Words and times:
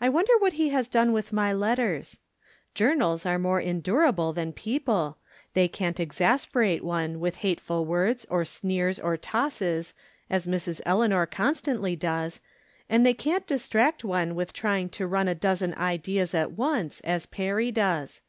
I 0.00 0.08
wonder 0.08 0.38
what 0.38 0.52
he 0.52 0.68
has 0.68 0.86
done 0.86 1.12
with 1.12 1.32
my 1.32 1.52
let 1.52 1.78
ters? 1.78 2.20
Journals 2.76 3.26
are 3.26 3.40
more 3.40 3.60
endurable 3.60 4.32
than 4.32 4.52
people; 4.52 5.18
they 5.52 5.66
can't 5.66 5.98
exasperate 5.98 6.84
one 6.84 7.18
with 7.18 7.38
hateful 7.38 7.84
words 7.84 8.24
or 8.30 8.44
sneers 8.44 9.00
or 9.00 9.16
tosses, 9.16 9.94
as 10.30 10.46
Mrs. 10.46 10.80
Eleanor 10.86 11.26
constantly 11.26 11.96
does, 11.96 12.40
and 12.88 13.04
they 13.04 13.14
can't 13.14 13.48
distract 13.48 14.04
one 14.04 14.36
with 14.36 14.52
trying 14.52 14.90
to 14.90 15.08
run 15.08 15.26
a 15.26 15.34
dozen 15.34 15.74
ideas 15.74 16.34
at 16.36 16.52
once, 16.52 17.00
as 17.00 17.26
Perry 17.26 17.72
does. 17.72 18.20